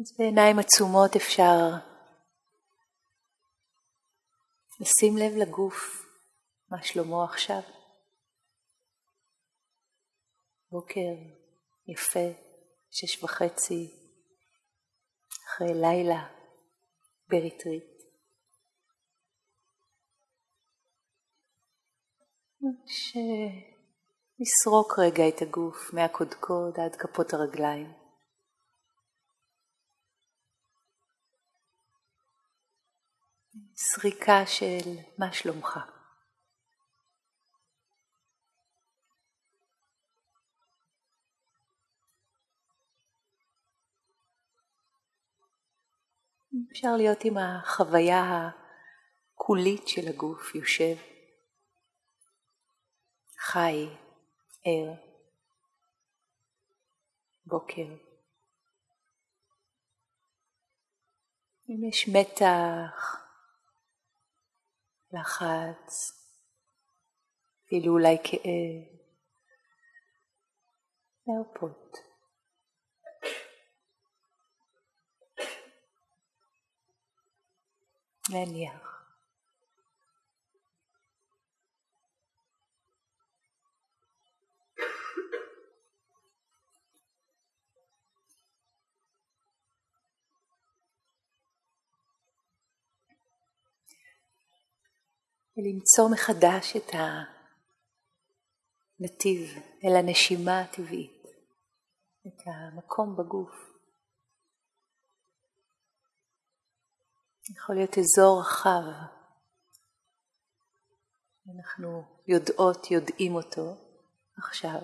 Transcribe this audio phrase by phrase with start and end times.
[0.00, 1.70] אז בעיניים עצומות אפשר
[4.80, 6.06] לשים לב לגוף,
[6.70, 7.60] מה שלמה עכשיו.
[10.70, 11.14] בוקר
[11.86, 12.28] יפה,
[12.90, 13.90] שש וחצי,
[15.46, 16.26] אחרי לילה
[17.28, 17.84] בריטריט.
[22.86, 23.68] שנסרוק
[24.98, 28.01] רגע את הגוף מהקודקוד עד כפות הרגליים.
[33.76, 35.78] סריקה של מה שלומך.
[46.72, 48.50] אפשר להיות עם החוויה
[49.34, 50.96] הקולית של הגוף, יושב,
[53.38, 53.88] חי,
[54.64, 54.94] ער,
[57.46, 57.86] בוקר.
[61.68, 63.21] אם יש מתח,
[65.12, 66.12] לחץ,
[67.66, 68.98] אפילו אולי כאב,
[71.26, 71.96] להרפות.
[78.30, 78.91] להניח.
[95.62, 96.90] ולמצוא מחדש את
[98.98, 99.40] הנתיב
[99.84, 101.22] אל הנשימה הטבעית,
[102.26, 103.72] את המקום בגוף.
[107.50, 108.82] יכול להיות אזור רחב.
[111.56, 113.76] אנחנו יודעות, יודעים אותו
[114.38, 114.80] עכשיו.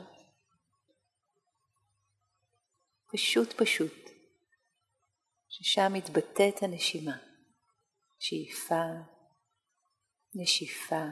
[3.13, 4.11] פשוט פשוט,
[5.49, 7.17] ששם מתבטאת הנשימה,
[8.19, 8.85] שאיפה,
[10.39, 11.05] נשיפה,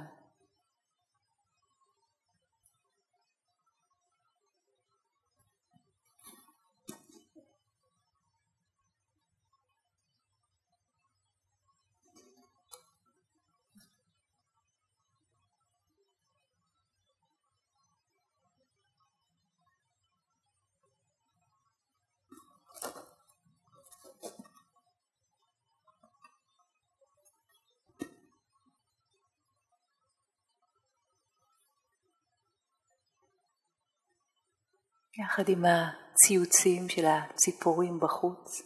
[35.18, 38.62] יחד עם הציוצים של הציפורים בחוץ,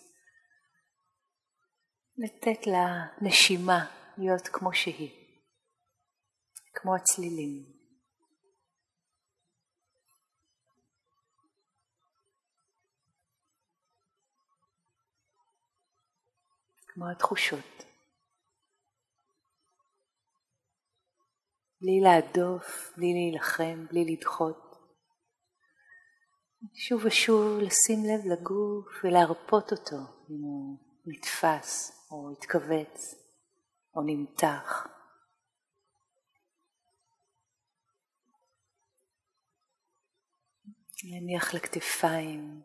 [2.17, 3.87] לתת לנשימה
[4.19, 5.11] להיות כמו שהיא,
[6.75, 7.81] כמו הצלילים.
[16.87, 17.85] כמו התחושות.
[21.81, 24.70] בלי להדוף, בלי להילחם, בלי לדחות.
[26.75, 29.97] שוב ושוב לשים לב לגוף ולהרפות אותו
[30.31, 33.15] אם הוא נתפס או התכווץ
[33.97, 34.87] או נמתח.
[41.05, 42.63] להניח לכתפיים,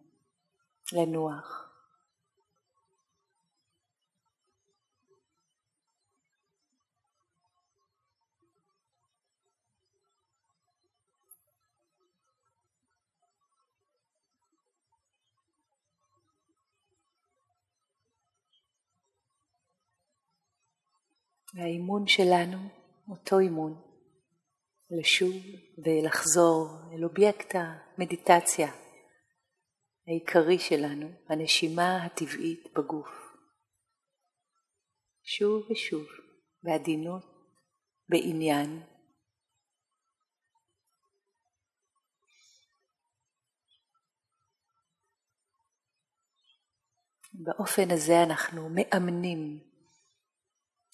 [0.93, 1.64] לנוח.
[21.55, 22.57] והאימון שלנו,
[23.09, 23.81] אותו אימון,
[24.89, 25.35] לשוב
[25.77, 28.71] ולחזור אל אובייקט המדיטציה
[30.07, 33.09] העיקרי שלנו, הנשימה הטבעית בגוף.
[35.23, 36.05] שוב ושוב,
[36.63, 37.23] בעדינות,
[38.09, 38.83] בעניין.
[47.33, 49.59] באופן הזה אנחנו מאמנים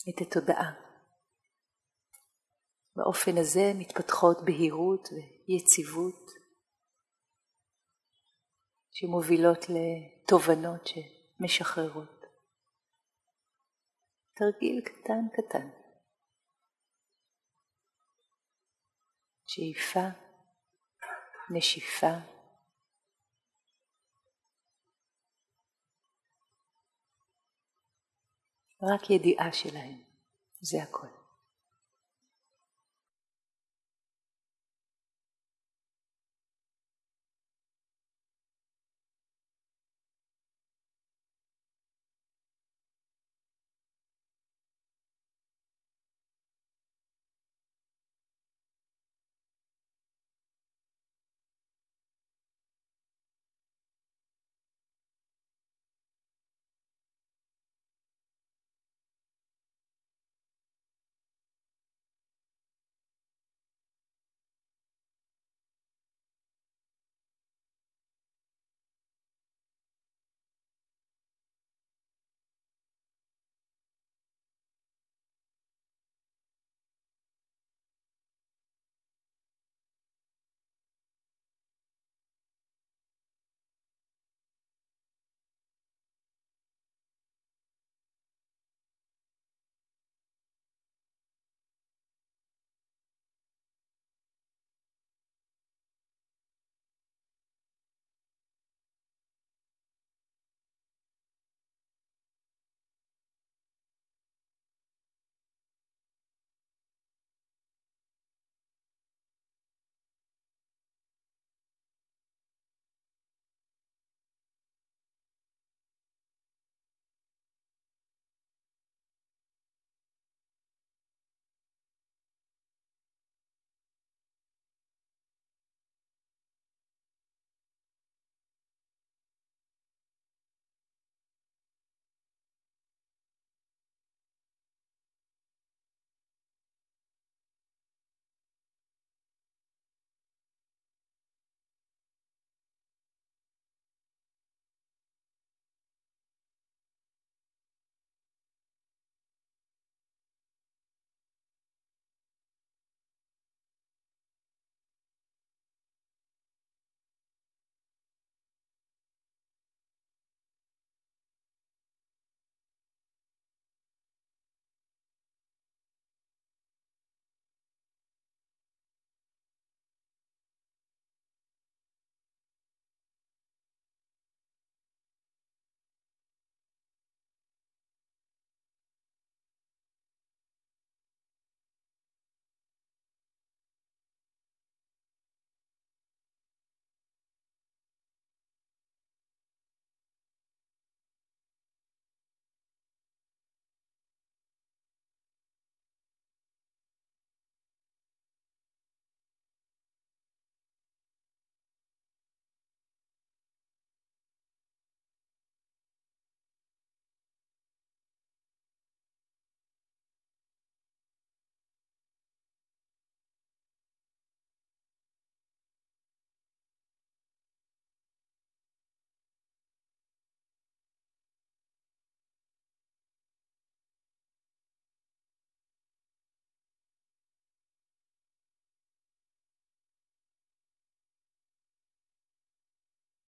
[0.10, 0.72] את התודעה.
[2.96, 6.32] באופן הזה מתפתחות בהירות ויציבות
[8.92, 12.22] שמובילות לתובנות שמשחררות.
[14.36, 15.68] תרגיל קטן קטן.
[19.46, 20.08] שאיפה,
[21.56, 22.31] נשיפה,
[28.84, 29.98] רק ידיעה שלהם,
[30.62, 31.21] זה הכל.